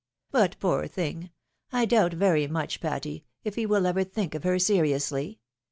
But, 0.31 0.55
poor 0.59 0.87
thing! 0.87 1.29
I 1.71 1.85
doubt 1.85 2.13
very 2.13 2.47
much, 2.47 2.81
Patty, 2.81 3.23
if 3.43 3.53
he 3.53 3.67
wiH 3.67 3.85
ever 3.85 4.03
think 4.03 4.33
of 4.33 4.43
her 4.43 4.57
seriously. 4.57 5.41